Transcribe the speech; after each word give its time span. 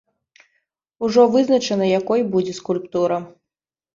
Ужо 1.07 1.25
вызначана, 1.33 1.85
якой 1.99 2.25
будзе 2.37 2.53
скульптура. 2.61 3.17